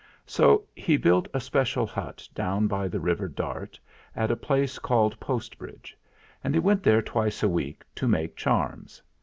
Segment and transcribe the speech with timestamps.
[0.25, 3.79] So he built a special hut down by the river Dart
[4.15, 5.95] at a place called Post bridge,
[6.43, 9.03] and he went there twice a week to make charms.